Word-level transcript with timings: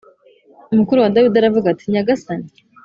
mukuru 0.77 0.97
wa 0.99 1.11
Dawidi 1.13 1.37
aravuga 1.39 1.67
ati 1.69 1.85
“Nyagasani 1.93 2.49